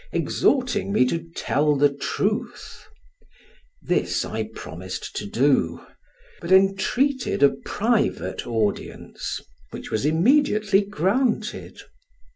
exhorting 0.11 0.91
me 0.91 1.05
to 1.05 1.23
tell 1.35 1.75
the 1.75 1.93
truth; 1.93 2.87
this 3.83 4.25
I 4.25 4.49
promised 4.55 5.15
to 5.17 5.27
do, 5.27 5.79
but 6.41 6.51
entreated 6.51 7.43
a 7.43 7.51
private 7.65 8.47
audience, 8.47 9.39
which 9.69 9.91
was 9.91 10.03
immediately 10.03 10.81
granted. 10.83 11.81